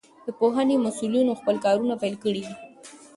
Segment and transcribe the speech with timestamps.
[0.25, 2.53] د پوهنې مسئولينو خپل کارونه پيل کړي دي.